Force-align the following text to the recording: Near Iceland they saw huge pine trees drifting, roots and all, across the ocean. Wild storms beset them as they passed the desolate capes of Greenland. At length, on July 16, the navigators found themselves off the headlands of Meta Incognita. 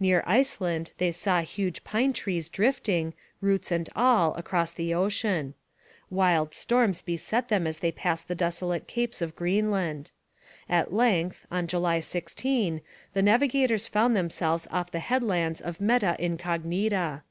Near 0.00 0.24
Iceland 0.26 0.90
they 0.98 1.12
saw 1.12 1.42
huge 1.42 1.84
pine 1.84 2.12
trees 2.12 2.48
drifting, 2.48 3.14
roots 3.40 3.70
and 3.70 3.88
all, 3.94 4.34
across 4.34 4.72
the 4.72 4.92
ocean. 4.92 5.54
Wild 6.10 6.54
storms 6.54 7.02
beset 7.02 7.46
them 7.46 7.68
as 7.68 7.78
they 7.78 7.92
passed 7.92 8.26
the 8.26 8.34
desolate 8.34 8.88
capes 8.88 9.22
of 9.22 9.36
Greenland. 9.36 10.10
At 10.68 10.92
length, 10.92 11.46
on 11.52 11.68
July 11.68 12.00
16, 12.00 12.80
the 13.12 13.22
navigators 13.22 13.86
found 13.86 14.16
themselves 14.16 14.66
off 14.72 14.90
the 14.90 14.98
headlands 14.98 15.60
of 15.60 15.80
Meta 15.80 16.16
Incognita. 16.18 17.22